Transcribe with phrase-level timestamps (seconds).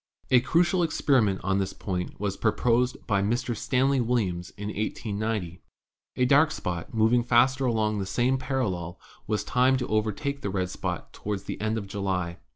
[0.31, 3.55] "A crucial experiment on this point was proposed by Mr.
[3.55, 5.61] Stanley Williams in 1890.
[6.15, 10.71] A dark spot moving faster along the same parallel was timed to overtake the red
[10.71, 12.37] spot toward the end of July.